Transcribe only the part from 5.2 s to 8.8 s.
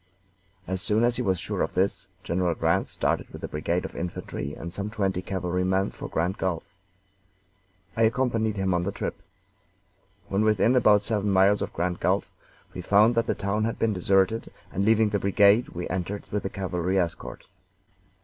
cavalrymen for Grand Gulf. I accompanied him